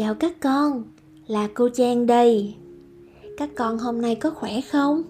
Chào 0.00 0.14
các 0.14 0.40
con, 0.40 0.84
là 1.26 1.48
cô 1.54 1.68
Trang 1.68 2.06
đây. 2.06 2.54
Các 3.36 3.50
con 3.56 3.78
hôm 3.78 4.00
nay 4.02 4.14
có 4.14 4.30
khỏe 4.30 4.60
không? 4.60 5.02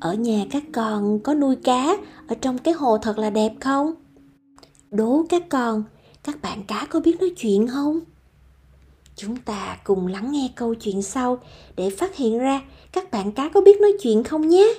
Ở 0.00 0.14
nhà 0.14 0.44
các 0.50 0.62
con 0.72 1.20
có 1.20 1.34
nuôi 1.34 1.56
cá 1.56 1.96
ở 2.28 2.34
trong 2.40 2.58
cái 2.58 2.74
hồ 2.74 2.98
thật 2.98 3.18
là 3.18 3.30
đẹp 3.30 3.52
không? 3.60 3.94
Đố 4.90 5.24
các 5.28 5.42
con, 5.48 5.84
các 6.22 6.42
bạn 6.42 6.64
cá 6.64 6.86
có 6.90 7.00
biết 7.00 7.20
nói 7.20 7.32
chuyện 7.36 7.68
không? 7.68 8.00
Chúng 9.16 9.36
ta 9.36 9.78
cùng 9.84 10.06
lắng 10.06 10.32
nghe 10.32 10.50
câu 10.54 10.74
chuyện 10.74 11.02
sau 11.02 11.38
để 11.76 11.90
phát 11.90 12.16
hiện 12.16 12.38
ra 12.38 12.60
các 12.92 13.10
bạn 13.10 13.32
cá 13.32 13.48
có 13.48 13.60
biết 13.60 13.80
nói 13.80 13.92
chuyện 14.00 14.24
không 14.24 14.48
nhé. 14.48 14.74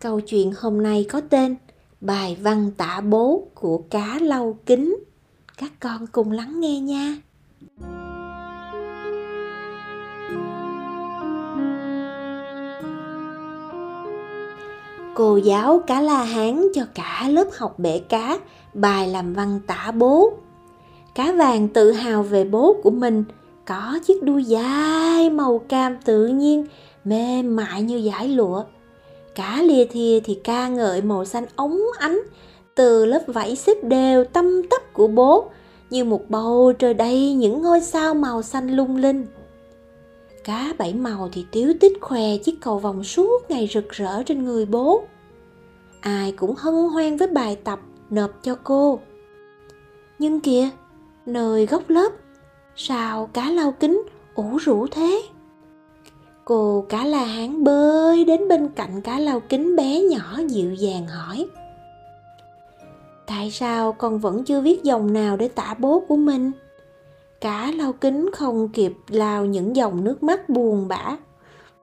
Câu 0.00 0.20
chuyện 0.20 0.52
hôm 0.56 0.82
nay 0.82 1.06
có 1.08 1.20
tên 1.20 1.56
Bài 2.00 2.36
văn 2.42 2.70
tả 2.76 3.00
bố 3.00 3.48
của 3.54 3.78
cá 3.90 4.18
lau 4.22 4.58
kính. 4.66 4.96
Các 5.56 5.72
con 5.80 6.06
cùng 6.06 6.32
lắng 6.32 6.60
nghe 6.60 6.80
nha. 6.80 7.16
Cô 15.14 15.36
giáo 15.36 15.82
cá 15.86 16.00
la 16.00 16.24
hán 16.24 16.68
cho 16.74 16.82
cả 16.94 17.26
lớp 17.28 17.44
học 17.52 17.78
bể 17.78 17.98
cá 17.98 18.38
bài 18.74 19.08
làm 19.08 19.34
văn 19.34 19.60
tả 19.66 19.92
bố. 19.94 20.32
Cá 21.14 21.32
vàng 21.32 21.68
tự 21.68 21.92
hào 21.92 22.22
về 22.22 22.44
bố 22.44 22.76
của 22.82 22.90
mình, 22.90 23.24
có 23.64 23.98
chiếc 24.06 24.22
đuôi 24.22 24.44
dài 24.44 25.30
màu 25.30 25.58
cam 25.58 25.96
tự 26.04 26.26
nhiên, 26.26 26.66
mềm 27.04 27.56
mại 27.56 27.82
như 27.82 28.10
dải 28.10 28.28
lụa. 28.28 28.62
Cá 29.34 29.62
lia 29.62 29.84
thia 29.84 30.20
thì 30.20 30.40
ca 30.44 30.68
ngợi 30.68 31.02
màu 31.02 31.24
xanh 31.24 31.44
ống 31.56 31.80
ánh 31.98 32.20
từ 32.74 33.04
lớp 33.04 33.22
vảy 33.26 33.56
xếp 33.56 33.84
đều 33.84 34.24
tâm 34.24 34.62
tấp 34.70 34.92
của 34.92 35.06
bố 35.06 35.50
như 35.90 36.04
một 36.04 36.30
bầu 36.30 36.72
trời 36.78 36.94
đầy 36.94 37.34
những 37.34 37.62
ngôi 37.62 37.80
sao 37.80 38.14
màu 38.14 38.42
xanh 38.42 38.76
lung 38.76 38.96
linh. 38.96 39.26
Cá 40.44 40.72
bảy 40.78 40.94
màu 40.94 41.28
thì 41.32 41.46
tiếu 41.52 41.74
tích 41.80 41.98
khoe 42.00 42.36
chiếc 42.36 42.60
cầu 42.60 42.78
vòng 42.78 43.04
suốt 43.04 43.50
ngày 43.50 43.68
rực 43.74 43.88
rỡ 43.88 44.22
trên 44.22 44.44
người 44.44 44.66
bố. 44.66 45.04
Ai 46.00 46.32
cũng 46.32 46.54
hân 46.58 46.74
hoan 46.74 47.16
với 47.16 47.28
bài 47.28 47.56
tập 47.64 47.80
nộp 48.10 48.30
cho 48.42 48.56
cô. 48.64 49.00
Nhưng 50.18 50.40
kìa, 50.40 50.68
nơi 51.26 51.66
góc 51.66 51.90
lớp, 51.90 52.12
sao 52.76 53.30
cá 53.32 53.50
lau 53.50 53.72
kính 53.72 54.02
ủ 54.34 54.56
rũ 54.56 54.86
thế? 54.90 55.22
Cô 56.44 56.86
cá 56.88 57.04
la 57.04 57.24
hán 57.24 57.64
bơi 57.64 58.24
đến 58.24 58.48
bên 58.48 58.68
cạnh 58.68 59.00
cá 59.00 59.18
lau 59.18 59.40
kính 59.40 59.76
bé 59.76 60.00
nhỏ 60.00 60.40
dịu 60.48 60.74
dàng 60.74 61.06
hỏi. 61.06 61.46
Tại 63.26 63.50
sao 63.50 63.92
con 63.92 64.18
vẫn 64.18 64.44
chưa 64.44 64.60
viết 64.60 64.82
dòng 64.82 65.12
nào 65.12 65.36
để 65.36 65.48
tả 65.48 65.74
bố 65.78 66.02
của 66.08 66.16
mình? 66.16 66.52
Cả 67.40 67.72
lau 67.76 67.92
kính 67.92 68.30
không 68.32 68.68
kịp 68.68 68.92
lao 69.08 69.44
những 69.44 69.76
dòng 69.76 70.04
nước 70.04 70.22
mắt 70.22 70.48
buồn 70.48 70.88
bã. 70.88 71.16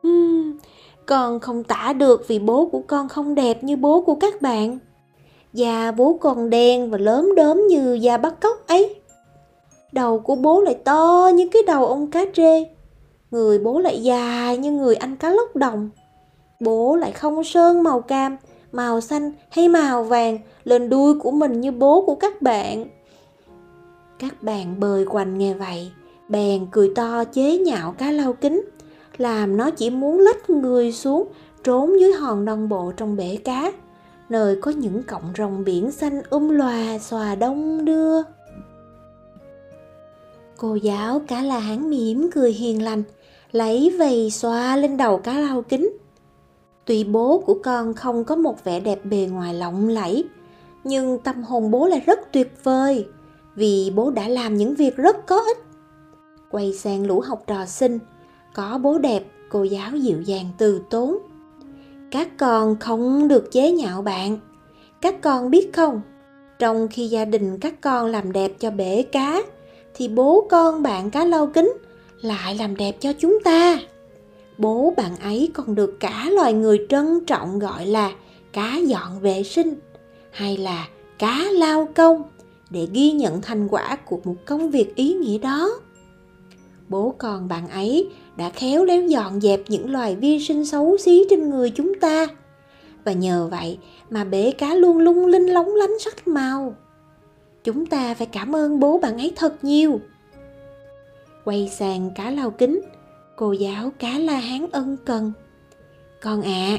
Uhm, 0.08 0.58
con 1.05 1.39
không 1.39 1.64
tả 1.64 1.94
được 1.94 2.27
vì 2.27 2.39
bố 2.39 2.66
của 2.66 2.81
con 2.88 3.09
không 3.09 3.36
đẹp 3.36 3.64
như 3.64 3.75
bố 3.75 4.02
của 4.02 4.16
các 4.16 4.41
bạn. 4.41 4.80
Da 5.53 5.91
bố 5.91 6.17
còn 6.21 6.49
đen 6.49 6.91
và 6.91 6.97
lớn 6.97 7.36
đốm 7.36 7.67
như 7.67 7.94
da 7.94 8.17
bắt 8.17 8.41
cóc 8.41 8.67
ấy. 8.67 8.95
Đầu 9.91 10.19
của 10.19 10.36
bố 10.36 10.61
lại 10.61 10.75
to 10.86 11.30
như 11.33 11.49
cái 11.52 11.61
đầu 11.67 11.86
ông 11.86 12.11
cá 12.11 12.25
trê. 12.33 12.64
Người 13.31 13.59
bố 13.59 13.80
lại 13.80 14.03
dài 14.03 14.58
như 14.58 14.71
người 14.71 14.95
anh 14.95 15.16
cá 15.16 15.30
lóc 15.30 15.55
đồng. 15.55 15.89
Bố 16.59 16.95
lại 16.95 17.11
không 17.11 17.44
sơn 17.44 17.83
màu 17.83 18.02
cam, 18.02 18.38
màu 18.73 19.02
xanh 19.02 19.31
hay 19.49 19.69
màu 19.69 20.03
vàng 20.03 20.39
lên 20.63 20.89
đuôi 20.89 21.19
của 21.19 21.31
mình 21.31 21.61
như 21.61 21.71
bố 21.71 22.05
của 22.05 22.16
các 22.16 22.41
bạn. 22.41 22.85
Các 24.19 24.43
bạn 24.43 24.80
bơi 24.80 25.05
quanh 25.05 25.38
nghe 25.38 25.53
vậy, 25.53 25.91
bèn 26.30 26.67
cười 26.71 26.92
to 26.95 27.23
chế 27.23 27.58
nhạo 27.58 27.92
cá 27.98 28.11
lau 28.11 28.33
kính, 28.33 28.61
làm 29.17 29.58
nó 29.58 29.70
chỉ 29.70 29.89
muốn 29.89 30.20
lách 30.20 30.49
người 30.49 30.92
xuống 30.92 31.27
trốn 31.64 31.99
dưới 31.99 32.11
hòn 32.11 32.45
non 32.45 32.70
bộ 32.70 32.92
trong 32.98 33.15
bể 33.15 33.37
cá, 33.43 33.71
nơi 34.30 34.58
có 34.61 34.71
những 34.71 35.03
cọng 35.03 35.33
rồng 35.37 35.64
biển 35.64 35.92
xanh 35.92 36.21
um 36.30 36.49
lòa 36.49 36.99
xòa 36.99 37.36
đông 37.36 37.86
đưa. 37.86 38.21
Cô 40.58 40.75
giáo 40.75 41.21
cá 41.27 41.42
la 41.42 41.59
hán 41.59 41.89
mỉm 41.89 42.30
cười 42.33 42.52
hiền 42.52 42.83
lành, 42.83 43.03
lấy 43.52 43.95
vầy 43.99 44.31
xoa 44.31 44.75
lên 44.75 44.98
đầu 44.98 45.17
cá 45.17 45.39
lau 45.39 45.61
kính. 45.61 45.89
Tuy 46.86 47.04
bố 47.04 47.44
của 47.45 47.60
con 47.64 47.94
không 47.94 48.23
có 48.23 48.36
một 48.36 48.64
vẻ 48.64 48.80
đẹp 48.80 49.05
bề 49.05 49.27
ngoài 49.32 49.54
lộng 49.54 49.88
lẫy, 49.88 50.26
nhưng 50.83 51.20
tâm 51.20 51.44
hồn 51.44 51.71
bố 51.71 51.88
lại 51.88 52.02
rất 52.05 52.20
tuyệt 52.32 52.54
vời, 52.64 53.08
vì 53.55 53.92
bố 53.95 54.11
đã 54.11 54.27
làm 54.27 54.58
những 54.58 54.76
việc 54.76 54.95
rất 54.95 55.26
có 55.27 55.39
ích. 55.39 55.58
Quay 56.52 56.73
sang 56.73 57.05
lũ 57.05 57.20
học 57.20 57.43
trò 57.48 57.66
sinh, 57.66 57.99
có 58.54 58.80
bố 58.83 58.98
đẹp, 58.98 59.23
cô 59.49 59.64
giáo 59.64 59.92
dịu 59.95 60.22
dàng 60.22 60.45
từ 60.58 60.82
tốn. 60.89 61.17
Các 62.11 62.38
con 62.38 62.80
không 62.80 63.27
được 63.27 63.52
chế 63.52 63.72
nhạo 63.72 64.02
bạn. 64.02 64.38
Các 65.02 65.22
con 65.22 65.49
biết 65.49 65.73
không, 65.73 66.02
trong 66.60 66.88
khi 66.92 67.08
gia 67.08 67.26
đình 67.26 67.60
các 67.60 67.82
con 67.82 68.05
làm 68.08 68.32
đẹp 68.32 68.52
cho 68.60 68.72
bể 68.72 69.04
cá, 69.11 69.42
thì 69.95 70.08
bố 70.08 70.48
con 70.49 70.83
bạn 70.83 71.11
cá 71.11 71.26
lau 71.26 71.48
kính 71.48 71.73
lại 72.22 72.55
làm 72.55 72.76
đẹp 72.76 72.95
cho 72.99 73.14
chúng 73.20 73.39
ta. 73.43 73.80
Bố 74.58 74.93
bạn 74.97 75.17
ấy 75.17 75.52
còn 75.53 75.75
được 75.75 75.99
cả 75.99 76.30
loài 76.31 76.53
người 76.53 76.86
trân 76.89 77.25
trọng 77.25 77.59
gọi 77.59 77.86
là 77.86 78.11
cá 78.53 78.77
dọn 78.77 79.19
vệ 79.21 79.43
sinh 79.43 79.75
hay 80.31 80.58
là 80.58 80.87
cá 81.19 81.39
lao 81.52 81.87
công 81.95 82.23
để 82.69 82.87
ghi 82.93 83.11
nhận 83.11 83.42
thành 83.42 83.67
quả 83.67 83.95
của 83.95 84.19
một 84.23 84.36
công 84.45 84.71
việc 84.71 84.95
ý 84.95 85.13
nghĩa 85.13 85.37
đó. 85.37 85.69
Bố 86.89 87.15
con 87.17 87.47
bạn 87.47 87.69
ấy 87.69 88.09
đã 88.37 88.49
khéo 88.49 88.86
léo 88.86 89.02
dọn 89.02 89.42
dẹp 89.42 89.61
những 89.67 89.92
loài 89.92 90.15
vi 90.15 90.39
sinh 90.39 90.65
xấu 90.65 90.97
xí 90.97 91.25
trên 91.30 91.49
người 91.49 91.69
chúng 91.69 91.99
ta. 91.99 92.27
Và 93.03 93.11
nhờ 93.11 93.47
vậy 93.52 93.77
mà 94.09 94.23
bể 94.23 94.52
cá 94.52 94.75
luôn 94.75 94.97
lung 94.97 95.25
linh 95.25 95.45
lóng 95.45 95.75
lánh 95.75 95.99
sắc 95.99 96.27
màu. 96.27 96.75
Chúng 97.63 97.86
ta 97.86 98.13
phải 98.13 98.27
cảm 98.27 98.55
ơn 98.55 98.80
bố 98.80 98.97
bạn 98.97 99.17
ấy 99.17 99.33
thật 99.36 99.63
nhiều. 99.63 99.99
Quay 101.45 101.69
sang 101.77 102.11
cá 102.15 102.30
lau 102.30 102.52
kính, 102.52 102.81
cô 103.36 103.52
giáo 103.52 103.92
cá 103.99 104.17
la 104.17 104.39
hán 104.39 104.67
ân 104.71 104.98
cần. 105.05 105.32
Con 106.21 106.42
ạ, 106.42 106.52
à, 106.52 106.77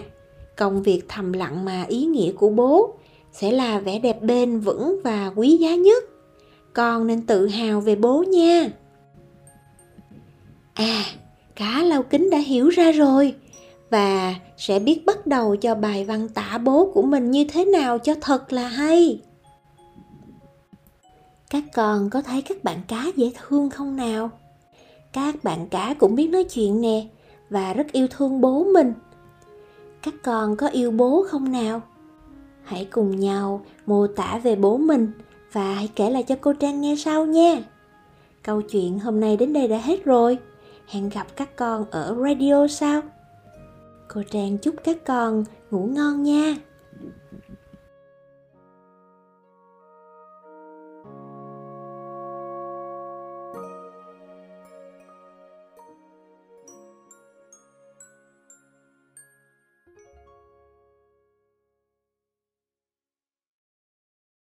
công 0.56 0.82
việc 0.82 1.02
thầm 1.08 1.32
lặng 1.32 1.64
mà 1.64 1.84
ý 1.88 2.04
nghĩa 2.04 2.32
của 2.32 2.48
bố 2.48 2.94
sẽ 3.32 3.52
là 3.52 3.80
vẻ 3.80 3.98
đẹp 3.98 4.22
bền 4.22 4.60
vững 4.60 5.00
và 5.04 5.32
quý 5.36 5.56
giá 5.56 5.74
nhất. 5.74 6.04
Con 6.72 7.06
nên 7.06 7.26
tự 7.26 7.48
hào 7.48 7.80
về 7.80 7.96
bố 7.96 8.22
nha. 8.22 8.68
À, 10.74 11.04
cá 11.56 11.82
lau 11.82 12.02
kính 12.02 12.30
đã 12.30 12.38
hiểu 12.38 12.68
ra 12.68 12.92
rồi 12.92 13.34
và 13.90 14.34
sẽ 14.56 14.78
biết 14.78 15.06
bắt 15.06 15.26
đầu 15.26 15.56
cho 15.56 15.74
bài 15.74 16.04
văn 16.04 16.28
tả 16.28 16.58
bố 16.58 16.90
của 16.94 17.02
mình 17.02 17.30
như 17.30 17.44
thế 17.44 17.64
nào 17.64 17.98
cho 17.98 18.14
thật 18.20 18.52
là 18.52 18.68
hay. 18.68 19.20
Các 21.50 21.64
con 21.74 22.10
có 22.10 22.22
thấy 22.22 22.42
các 22.42 22.64
bạn 22.64 22.78
cá 22.88 23.06
dễ 23.16 23.32
thương 23.34 23.70
không 23.70 23.96
nào? 23.96 24.30
Các 25.14 25.44
bạn 25.44 25.66
cá 25.68 25.94
cũng 25.98 26.14
biết 26.14 26.28
nói 26.28 26.44
chuyện 26.44 26.80
nè, 26.80 27.06
và 27.50 27.74
rất 27.74 27.92
yêu 27.92 28.06
thương 28.10 28.40
bố 28.40 28.64
mình. 28.64 28.92
Các 30.02 30.14
con 30.22 30.56
có 30.56 30.68
yêu 30.68 30.90
bố 30.90 31.24
không 31.28 31.52
nào? 31.52 31.82
Hãy 32.62 32.88
cùng 32.90 33.20
nhau 33.20 33.64
mô 33.86 34.06
tả 34.06 34.40
về 34.42 34.56
bố 34.56 34.76
mình, 34.76 35.12
và 35.52 35.74
hãy 35.74 35.90
kể 35.94 36.10
lại 36.10 36.22
cho 36.22 36.34
cô 36.40 36.52
Trang 36.52 36.80
nghe 36.80 36.96
sau 36.96 37.26
nha. 37.26 37.62
Câu 38.42 38.62
chuyện 38.62 38.98
hôm 38.98 39.20
nay 39.20 39.36
đến 39.36 39.52
đây 39.52 39.68
đã 39.68 39.78
hết 39.78 40.04
rồi. 40.04 40.38
Hẹn 40.86 41.08
gặp 41.08 41.26
các 41.36 41.56
con 41.56 41.84
ở 41.90 42.16
radio 42.24 42.66
sau. 42.68 43.00
Cô 44.14 44.22
Trang 44.30 44.58
chúc 44.58 44.74
các 44.84 45.04
con 45.04 45.44
ngủ 45.70 45.88
ngon 45.92 46.22
nha. 46.22 46.56